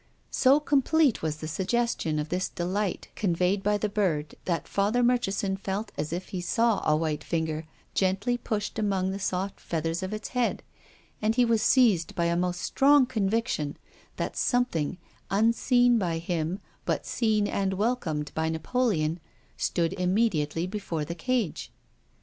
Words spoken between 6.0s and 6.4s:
if